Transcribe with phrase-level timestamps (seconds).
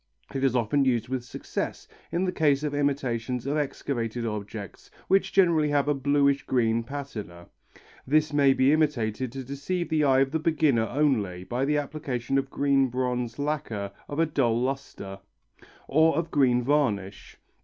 [0.33, 5.31] It is often used with success in the case of imitations of excavated objects which
[5.31, 7.47] generally have a bluish green patina.
[8.07, 12.39] This may be imitated to deceive the eye of the beginner only, by the application
[12.39, 15.19] of green bronze lacquer of a dull lustre,
[15.87, 17.37] or of green varnish.